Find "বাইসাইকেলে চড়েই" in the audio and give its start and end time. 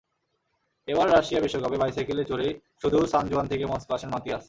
1.77-2.51